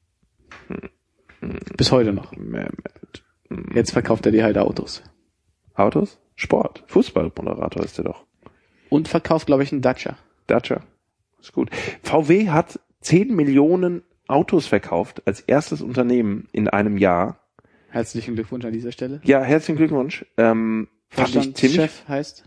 [1.42, 2.34] Bis heute noch.
[3.74, 5.04] Jetzt verkauft er die halt Autos.
[5.74, 6.20] Autos?
[6.36, 6.84] Sport.
[6.88, 8.26] Fußballmoderator ist der doch.
[8.90, 10.18] Und verkauft, glaube ich, einen Dacia.
[10.48, 10.82] Dacia.
[11.40, 11.70] Ist gut.
[12.04, 17.40] VW hat 10 Millionen Autos verkauft als erstes Unternehmen in einem Jahr.
[17.90, 19.22] Herzlichen Glückwunsch an dieser Stelle.
[19.24, 20.26] Ja, herzlichen Glückwunsch.
[20.38, 22.44] Ähm, fand ich ziemlich Chef heißt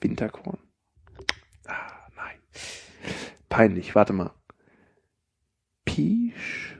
[0.00, 0.58] Winterkorn.
[1.66, 2.36] Ah, nein.
[3.48, 4.32] Peinlich, warte mal.
[5.84, 6.75] Pisch.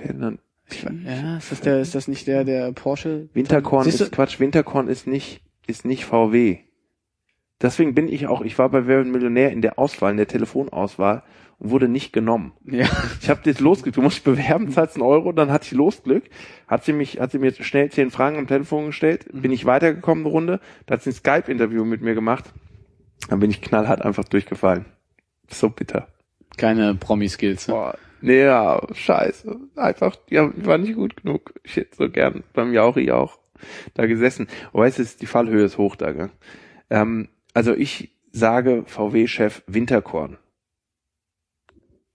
[0.00, 3.28] We- ja, ist das der, ist das nicht der, der Porsche?
[3.34, 4.04] Winterkorn Siehst du?
[4.04, 4.40] ist Quatsch.
[4.40, 6.58] Winterkorn ist nicht, ist nicht VW.
[7.60, 10.26] Deswegen bin ich auch, ich war bei Wer wird Millionär in der Auswahl, in der
[10.26, 11.22] Telefonauswahl
[11.58, 12.52] und wurde nicht genommen.
[12.64, 12.88] Ja.
[13.20, 16.24] Ich habe das Losglück, du musst dich bewerben, zahlst einen Euro, dann hatte ich Losglück,
[16.66, 20.24] hat sie mich, hat sie mir schnell zehn Fragen am Telefon gestellt, bin ich weitergekommen
[20.24, 22.52] eine Runde, da hat sie ein Skype-Interview mit mir gemacht,
[23.28, 24.86] dann bin ich knallhart einfach durchgefallen.
[25.48, 26.08] So bitter.
[26.56, 27.68] Keine Promi-Skills.
[27.68, 27.74] Ne?
[27.74, 29.60] Boah, nee, ja, scheiße.
[29.76, 31.54] Einfach, ja, war nicht gut genug.
[31.64, 33.38] Ich hätte so gern beim Jauri auch
[33.94, 34.48] da gesessen.
[34.72, 36.30] Aber weißt du, die Fallhöhe ist hoch da, gell?
[36.90, 40.38] Ähm, also ich sage VW-Chef Winterkorn.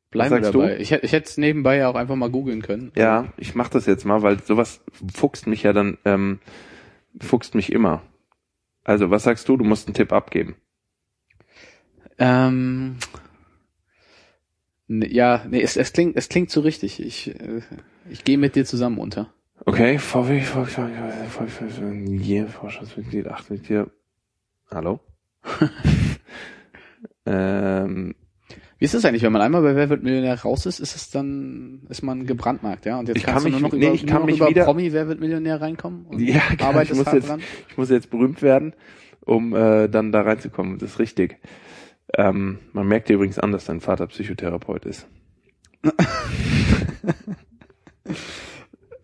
[0.10, 0.62] Bleiben wir sagst du?
[0.62, 0.78] dabei.
[0.80, 2.91] Ich, ich hätte es nebenbei ja auch einfach mal googeln können.
[2.96, 4.82] Ja, ich mach das jetzt mal, weil sowas
[5.13, 6.39] fuchst mich ja dann, ähm,
[7.22, 8.02] fuchst mich immer.
[8.84, 9.58] Also, was sagst du?
[9.58, 10.56] Du musst einen Tipp abgeben.
[12.17, 12.96] Ähm,
[14.88, 17.02] ja, nee, es, es klingt, es klingt so richtig.
[17.02, 17.62] Ich, äh,
[18.10, 19.34] ich gehe mit dir zusammen unter.
[19.65, 20.91] Okay, VW, VW, VW,
[21.30, 23.89] VW, VW, hier, Vorstandsmitglied, acht Mitglieder.
[24.71, 25.00] Hallo?
[27.26, 28.15] ähm,
[28.78, 31.10] Wie ist das eigentlich, wenn man einmal bei Wer wird Millionär raus ist, ist es
[31.10, 33.00] dann, ist man gebrandmarkt, ja?
[33.00, 34.50] Und jetzt Ich kannst kann du mich- nur noch nee, über, ich kann mich über
[34.50, 36.06] wieder- Promi Wer wird Millionär reinkommen?
[36.06, 37.41] Und Ja, klar, ich arbeitest muss jetzt, dran?
[37.69, 38.73] ich muss jetzt berühmt werden,
[39.26, 40.78] um äh, dann da reinzukommen.
[40.78, 41.38] Das ist richtig.
[42.13, 45.08] Ähm, man merkt dir übrigens an, dass dein Vater Psychotherapeut ist.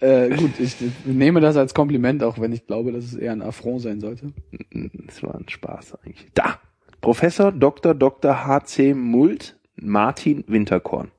[0.03, 3.41] Äh, gut, ich nehme das als Kompliment, auch wenn ich glaube, dass es eher ein
[3.41, 4.33] Affront sein sollte.
[5.05, 6.27] Das war ein Spaß eigentlich.
[6.33, 6.59] Da!
[6.99, 7.93] Professor Dr.
[7.93, 8.45] Dr.
[8.45, 8.93] H.C.
[8.93, 11.11] Mult Martin Winterkorn.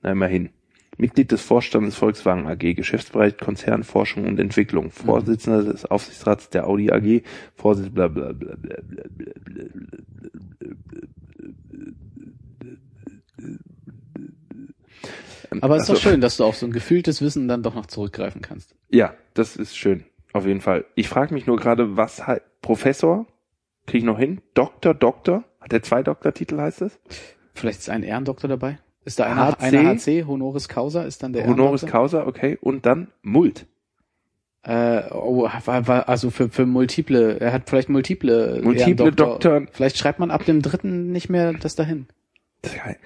[0.00, 0.48] Na, immerhin.
[0.98, 4.90] Mitglied des Vorstandes Volkswagen AG, Geschäftsbereich Konzern Forschung und Entwicklung, mhm.
[4.90, 7.22] Vorsitzender des Aufsichtsrats der Audi AG,
[7.54, 9.04] Vorsitzender bla bla bla bla bla
[9.44, 9.64] bla
[15.60, 17.74] aber es ist also, doch schön, dass du auf so ein gefühltes Wissen dann doch
[17.74, 18.74] noch zurückgreifen kannst.
[18.90, 20.04] Ja, das ist schön.
[20.32, 20.84] Auf jeden Fall.
[20.94, 23.26] Ich frage mich nur gerade, was halt Professor
[23.86, 24.42] kriege ich noch hin?
[24.54, 25.44] Doktor, Doktor?
[25.60, 26.98] Hat er zwei Doktortitel, heißt es?
[27.54, 28.78] Vielleicht ist ein Ehrendoktor dabei?
[29.08, 29.62] Ist da einer HC?
[29.62, 31.88] einer HC, Honoris Causa, ist dann der Honoris Ehrendoktor?
[31.90, 32.58] Causa, okay.
[32.60, 33.64] Und dann Mult.
[34.64, 39.12] Äh, oh, war, war, also für, für multiple, er hat vielleicht multiple Multiple.
[39.12, 39.62] Doktor.
[39.72, 42.06] Vielleicht schreibt man ab dem dritten nicht mehr das dahin.
[42.60, 42.98] Das ist geil.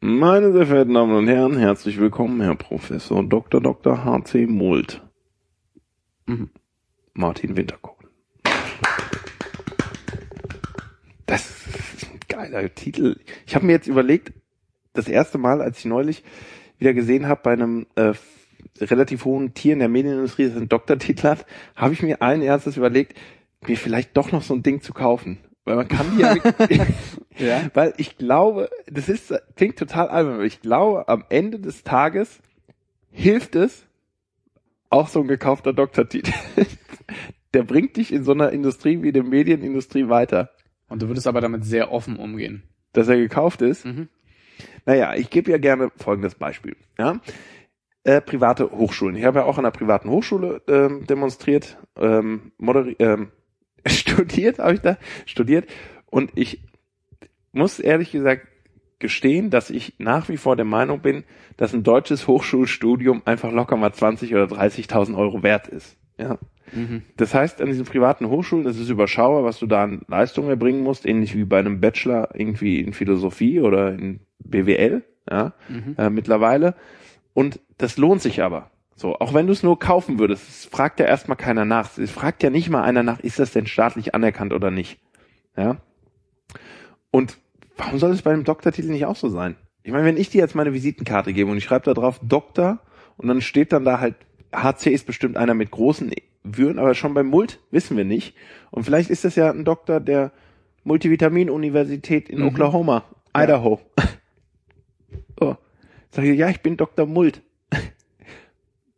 [0.00, 3.62] Meine sehr verehrten Damen und Herren, herzlich willkommen, Herr Professor Dr.
[3.62, 4.04] Dr.
[4.04, 4.44] H.C.
[4.44, 5.00] Mult.
[6.26, 6.50] Mhm.
[7.14, 8.06] Martin Winterkorn.
[11.24, 13.16] Das ist ein geiler Titel.
[13.46, 14.34] Ich habe mir jetzt überlegt,
[14.92, 16.22] das erste Mal, als ich neulich
[16.78, 18.12] wieder gesehen habe bei einem äh,
[18.80, 22.76] relativ hohen Tier in der Medienindustrie, das einen Doktortitel hat, habe ich mir allen Ernstes
[22.76, 23.18] überlegt,
[23.66, 25.38] mir vielleicht doch noch so ein Ding zu kaufen.
[25.64, 26.34] Weil man kann die ja,
[27.38, 27.70] Ja.
[27.74, 32.40] weil ich glaube, das ist, klingt total albern, aber ich glaube, am Ende des Tages
[33.10, 33.86] hilft es,
[34.90, 36.32] auch so ein gekaufter Doktortitel.
[37.54, 40.50] Der bringt dich in so einer Industrie wie der Medienindustrie weiter.
[40.88, 42.62] Und du würdest aber damit sehr offen umgehen.
[42.94, 43.84] Dass er gekauft ist.
[43.84, 44.08] Mhm.
[44.86, 46.76] Naja, ich gebe ja gerne folgendes Beispiel.
[46.98, 47.20] Ja?
[48.04, 49.16] Äh, private Hochschulen.
[49.16, 53.30] Ich habe ja auch an einer privaten Hochschule ähm, demonstriert, ähm, moderi ähm,
[53.86, 54.96] studiert, habe ich da
[55.26, 55.68] studiert.
[56.06, 56.62] Und ich
[57.52, 58.48] muss ehrlich gesagt
[58.98, 61.24] gestehen, dass ich nach wie vor der Meinung bin,
[61.56, 65.96] dass ein deutsches Hochschulstudium einfach locker mal 20 oder 30.000 Euro wert ist.
[66.18, 66.38] Ja.
[66.72, 67.02] Mhm.
[67.16, 70.82] Das heißt, an diesen privaten Hochschulen, das ist überschaubar, was du da an Leistungen erbringen
[70.82, 75.94] musst, ähnlich wie bei einem Bachelor irgendwie in Philosophie oder in BWL, ja, Mhm.
[75.98, 76.74] äh, mittlerweile.
[77.34, 78.70] Und das lohnt sich aber.
[78.94, 81.96] So, auch wenn du es nur kaufen würdest, es fragt ja erstmal keiner nach.
[81.98, 85.00] Es fragt ja nicht mal einer nach, ist das denn staatlich anerkannt oder nicht?
[85.56, 85.78] Ja.
[87.10, 87.38] Und
[87.76, 89.56] warum soll es bei einem Doktortitel nicht auch so sein?
[89.82, 92.80] Ich meine, wenn ich dir jetzt meine Visitenkarte gebe und ich schreibe da drauf Doktor
[93.16, 94.14] und dann steht dann da halt,
[94.54, 96.12] HC ist bestimmt einer mit großen
[96.44, 98.34] Würden, aber schon beim Mult wissen wir nicht.
[98.70, 100.32] Und vielleicht ist das ja ein Doktor, der
[100.84, 103.04] Multivitamin-Universität in Oklahoma,
[103.36, 103.80] Idaho.
[105.38, 105.56] So.
[106.10, 107.06] Sag ich, ja, ich bin Dr.
[107.06, 107.42] Mult.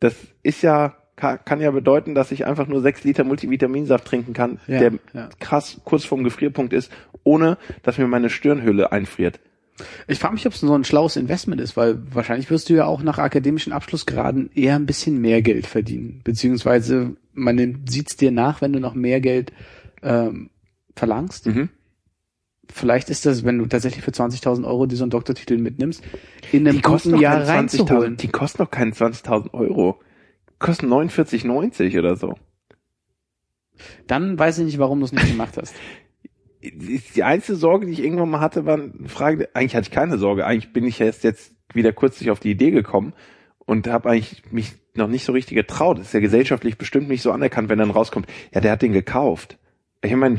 [0.00, 4.35] Das ist ja, kann, kann ja bedeuten, dass ich einfach nur sechs Liter Multivitaminsaft trinken
[4.35, 5.30] kann, Ja, der ja.
[5.38, 9.40] krass kurz vorm Gefrierpunkt ist, ohne dass mir meine Stirnhülle einfriert.
[10.06, 12.87] Ich frage mich, ob es so ein schlaues Investment ist, weil wahrscheinlich wirst du ja
[12.87, 16.20] auch nach akademischen Abschlussgraden eher ein bisschen mehr Geld verdienen.
[16.22, 19.52] Beziehungsweise man sieht's dir nach, wenn du noch mehr Geld
[20.02, 20.50] ähm,
[20.94, 21.46] verlangst.
[21.46, 21.70] Mhm.
[22.72, 26.02] Vielleicht ist das, wenn du tatsächlich für 20.000 Euro einen Doktortitel mitnimmst,
[26.52, 28.16] in einem guten Jahr keine 20.000, reinzuholen.
[28.16, 30.00] die kosten doch keine 20.000 Euro.
[30.50, 32.34] Die kosten 49,90 oder so.
[34.06, 35.74] Dann weiß ich nicht, warum du es nicht gemacht hast.
[36.72, 40.18] Die einzige Sorge, die ich irgendwann mal hatte, war eine Frage, eigentlich hatte ich keine
[40.18, 40.46] Sorge.
[40.46, 43.12] Eigentlich bin ich erst jetzt wieder kürzlich auf die Idee gekommen
[43.59, 45.98] und habe eigentlich mich noch nicht so richtig getraut.
[45.98, 48.92] Das ist ja gesellschaftlich bestimmt nicht so anerkannt, wenn dann rauskommt, ja, der hat den
[48.92, 49.59] gekauft.
[50.03, 50.38] Ich meine,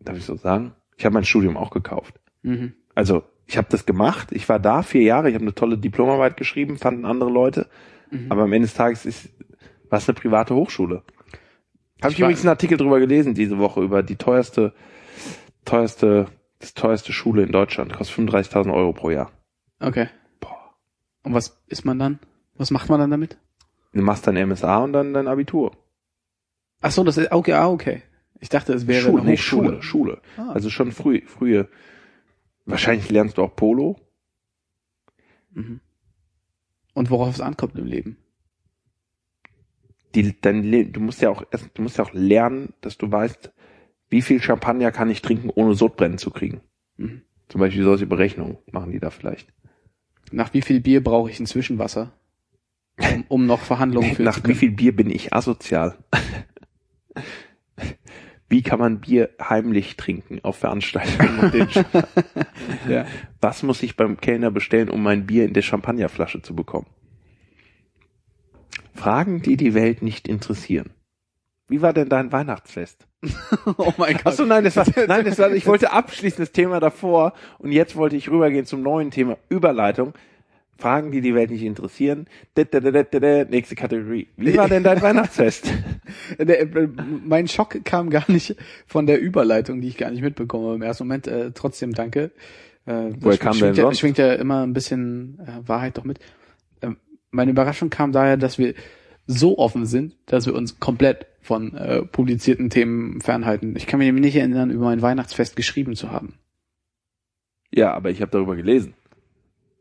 [0.00, 0.72] darf ich so sagen?
[0.96, 2.14] Ich habe mein Studium auch gekauft.
[2.42, 2.74] Mhm.
[2.94, 6.36] Also ich habe das gemacht, ich war da vier Jahre, ich habe eine tolle Diplomarbeit
[6.36, 7.68] geschrieben, fanden andere Leute,
[8.10, 8.26] Mhm.
[8.30, 9.28] aber am Ende des Tages ist
[9.90, 11.02] was eine private Hochschule.
[12.02, 14.72] Habe ich war- übrigens einen Artikel drüber gelesen diese Woche über die teuerste,
[15.66, 16.26] teuerste,
[16.58, 19.30] das teuerste Schule in Deutschland, kostet 35.000 Euro pro Jahr.
[19.80, 20.08] Okay.
[20.40, 20.74] Boah.
[21.22, 22.18] Und was ist man dann?
[22.54, 23.38] Was macht man dann damit?
[23.92, 25.76] Du machst dein MSA und dann dein Abitur.
[26.80, 28.02] Ach so, das ist okay, ah, okay.
[28.40, 29.36] Ich dachte, es wäre Schule, eine nee.
[29.36, 30.20] Schule, Schule.
[30.36, 30.52] Ah.
[30.52, 31.68] Also schon früh, frühe.
[32.64, 33.96] Wahrscheinlich lernst du auch Polo.
[35.52, 35.80] Mhm.
[36.94, 38.18] Und worauf es ankommt im Leben.
[40.16, 43.52] die, dein Le du musst ja auch du musst ja auch lernen, dass du weißt,
[44.08, 46.60] wie viel Champagner kann ich trinken, ohne Sodbrennen zu kriegen.
[46.96, 47.22] Mhm.
[47.48, 49.52] Zum Beispiel solche Berechnungen machen die da vielleicht.
[50.32, 52.12] Nach wie viel Bier brauche ich ein Zwischenwasser,
[52.98, 55.96] um, um noch Verhandlungen führen Nach wie viel Bier bin ich asozial?
[58.48, 61.68] wie kann man Bier heimlich trinken auf Veranstaltungen?
[62.88, 63.06] Ja.
[63.40, 66.86] Was muss ich beim Kellner bestellen, um mein Bier in der Champagnerflasche zu bekommen?
[68.94, 70.90] Fragen, die die Welt nicht interessieren.
[71.68, 73.06] Wie war denn dein Weihnachtsfest?
[73.78, 74.26] Oh mein Gott.
[74.26, 77.96] Achso, nein, das war, nein, das war, ich wollte abschließen das Thema davor und jetzt
[77.96, 80.14] wollte ich rübergehen zum neuen Thema Überleitung.
[80.78, 82.26] Fragen, die die Welt nicht interessieren.
[82.54, 83.44] Da, da, da, da, da, da.
[83.44, 84.28] Nächste Kategorie.
[84.36, 85.72] Wie war denn dein Weihnachtsfest?
[86.36, 86.66] Äh,
[87.24, 91.04] mein Schock kam gar nicht von der Überleitung, die ich gar nicht mitbekomme im ersten
[91.04, 91.28] Moment.
[91.28, 92.30] Äh, trotzdem danke.
[92.84, 96.18] Äh, Woher kam schwingt, denn ja, schwingt ja immer ein bisschen äh, Wahrheit doch mit.
[96.82, 96.98] Ähm,
[97.30, 98.74] meine Überraschung kam daher, dass wir
[99.26, 103.76] so offen sind, dass wir uns komplett von äh, publizierten Themen fernhalten.
[103.76, 106.34] Ich kann mich nämlich nicht erinnern, über mein Weihnachtsfest geschrieben zu haben.
[107.70, 108.94] Ja, aber ich habe darüber gelesen.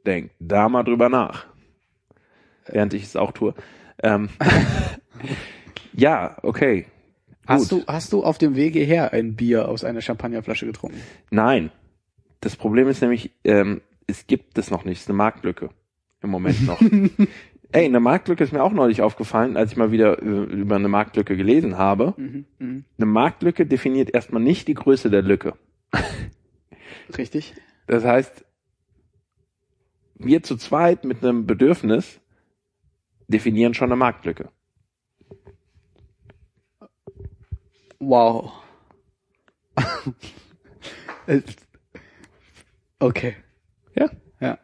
[0.06, 1.48] Denk da mal drüber nach.
[2.68, 3.56] Während ich es auch tue.
[4.04, 4.30] Ähm,
[5.94, 6.86] ja, okay.
[7.48, 7.88] Hast Gut.
[7.88, 11.00] du, hast du auf dem Wege her ein Bier aus einer Champagnerflasche getrunken?
[11.32, 11.72] Nein.
[12.42, 14.98] Das Problem ist nämlich, ähm, es gibt es noch nicht.
[14.98, 15.70] Es ist eine Marktlücke.
[16.22, 16.80] Im Moment noch.
[17.76, 20.88] Ey, eine Marktlücke ist mir auch neulich aufgefallen, als ich mal wieder äh, über eine
[20.88, 22.14] Marktlücke gelesen habe.
[22.16, 22.86] Mhm, mhm.
[22.98, 25.58] Eine Marktlücke definiert erstmal nicht die Größe der Lücke.
[27.18, 27.54] Richtig.
[27.86, 28.46] Das heißt,
[30.16, 32.22] wir zu zweit mit einem Bedürfnis
[33.28, 34.50] definieren schon eine Marktlücke.
[38.00, 38.54] Wow.
[43.00, 43.36] Okay.
[43.96, 44.10] Ja.
[44.40, 44.58] Ja.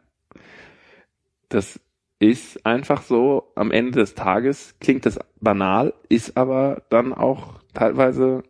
[1.50, 1.78] Das
[2.22, 8.44] ist einfach so, am Ende des Tages klingt das banal, ist aber dann auch teilweise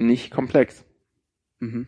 [0.00, 0.84] nicht komplex.
[1.60, 1.86] Mhm.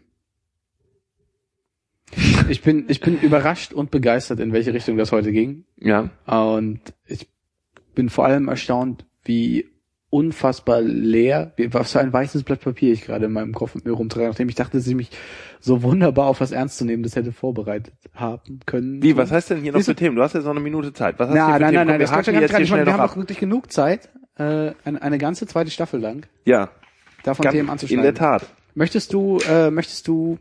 [2.49, 5.65] Ich bin, ich bin überrascht und begeistert, in welche Richtung das heute ging.
[5.77, 7.29] Ja, Und ich
[7.97, 9.69] bin vor allem erstaunt, wie
[10.17, 13.93] unfassbar leer, was für ein weißes Blatt Papier ich gerade in meinem Kopf mit mir
[13.93, 15.11] rumtrage, nachdem ich dachte, dass ich mich
[15.61, 19.03] so wunderbar auf was ernst zu nehmen, das hätte vorbereitet haben können.
[19.03, 20.17] Wie, was heißt denn hier noch du- für Themen?
[20.17, 21.19] Du hast jetzt noch eine Minute Zeit.
[21.19, 21.75] Was hast du Nein, hier für nein, Themen?
[21.77, 25.03] nein, Komm, nein, wir ganz schnell Wir noch haben auch wirklich genug Zeit, äh, eine,
[25.03, 26.71] eine ganze zweite Staffel lang Ja,
[27.23, 28.03] davon ganz, Themen in anzuschneiden.
[28.05, 28.47] der Tat.
[28.75, 30.39] Möchtest du, äh, möchtest du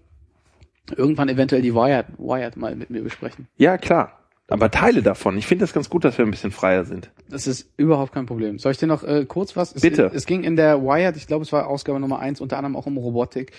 [0.96, 3.48] irgendwann eventuell die Wired, Wired mal mit mir besprechen?
[3.58, 4.20] Ja, klar.
[4.48, 5.38] Aber Teile davon.
[5.40, 7.10] Ich finde das ganz gut, dass wir ein bisschen freier sind.
[7.30, 8.60] Das ist überhaupt kein Problem.
[8.60, 9.74] Soll ich dir noch äh, kurz was?
[9.74, 10.12] Es, Bitte.
[10.14, 12.86] Es ging in der Wired, ich glaube, es war Ausgabe Nummer eins, unter anderem auch
[12.86, 13.54] um Robotik.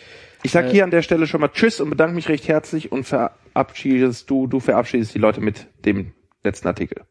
[0.44, 2.92] Ich sag Äh, hier an der Stelle schon mal Tschüss und bedanke mich recht herzlich
[2.92, 6.12] und verabschiedest du, du verabschiedest die Leute mit dem
[6.44, 7.02] letzten Artikel.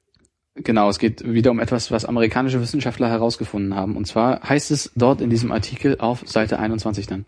[0.56, 3.98] Genau, es geht wieder um etwas, was amerikanische Wissenschaftler herausgefunden haben.
[3.98, 7.26] Und zwar heißt es dort in diesem Artikel auf Seite 21 dann.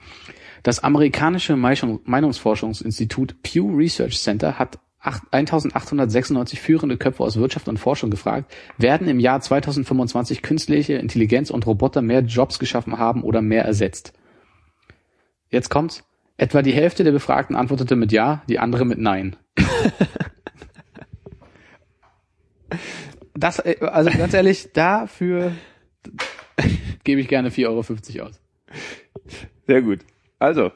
[0.63, 8.53] Das amerikanische Meinungsforschungsinstitut Pew Research Center hat 1896 führende Köpfe aus Wirtschaft und Forschung gefragt,
[8.77, 14.13] werden im Jahr 2025 künstliche Intelligenz und Roboter mehr Jobs geschaffen haben oder mehr ersetzt?
[15.49, 16.03] Jetzt kommt's.
[16.35, 19.35] Etwa die Hälfte der Befragten antwortete mit Ja, die andere mit Nein.
[23.33, 25.51] Das, äh, also ganz ehrlich, dafür
[27.03, 28.41] gebe ich gerne 4,50 Euro aus.
[29.67, 29.99] Sehr gut.
[30.39, 30.71] Also,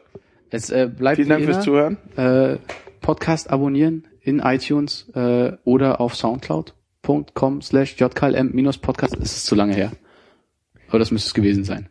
[0.51, 1.97] Es äh, bleibt vielen Dank fürs Zuhören.
[2.15, 2.57] äh,
[3.01, 9.15] Podcast abonnieren in iTunes äh, oder auf soundcloud.com slash jklm-podcast.
[9.15, 9.91] Es ist zu lange her.
[10.87, 11.89] Aber das müsste es gewesen sein.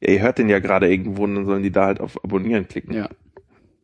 [0.00, 2.68] Ja, ihr hört den ja gerade irgendwo und dann sollen die da halt auf Abonnieren
[2.68, 2.94] klicken.
[2.94, 3.08] Ja.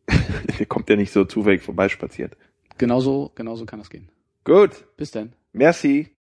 [0.59, 2.35] Der kommt ja nicht so zufällig vorbeispaziert.
[2.77, 4.09] Genauso, genauso kann das gehen.
[4.43, 4.85] Gut.
[4.97, 5.33] Bis dann.
[5.53, 6.15] Merci.